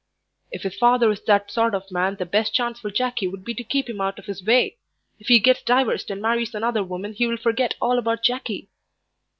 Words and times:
"If 0.51 0.63
his 0.63 0.73
father 0.75 1.11
is 1.11 1.21
that 1.25 1.51
sort 1.51 1.75
of 1.75 1.91
man, 1.91 2.15
the 2.15 2.25
best 2.25 2.55
chance 2.55 2.79
for 2.79 2.89
Jackie 2.89 3.27
would 3.27 3.45
be 3.45 3.53
to 3.53 3.63
keep 3.63 3.87
him 3.87 4.01
out 4.01 4.17
of 4.17 4.25
his 4.25 4.43
way. 4.43 4.77
If 5.19 5.27
he 5.27 5.37
gets 5.37 5.61
divorced 5.61 6.09
and 6.09 6.19
marries 6.19 6.55
another 6.55 6.83
woman 6.83 7.13
he 7.13 7.27
will 7.27 7.37
forget 7.37 7.75
all 7.79 7.99
about 7.99 8.23
Jackie." 8.23 8.69